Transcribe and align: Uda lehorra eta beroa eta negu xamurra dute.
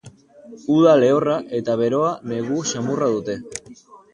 Uda 0.75 0.95
lehorra 1.03 1.35
eta 1.59 1.77
beroa 1.83 2.09
eta 2.23 2.33
negu 2.33 2.65
xamurra 2.71 3.15
dute. 3.19 3.41